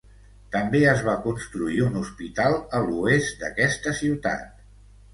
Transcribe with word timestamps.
També 0.53 0.79
es 0.93 1.03
va 1.09 1.15
construir 1.25 1.77
un 1.89 2.01
hospital 2.01 2.59
a 2.79 2.83
l'oest 2.89 3.39
d'aquesta 3.47 3.99
ciutat. 4.03 4.63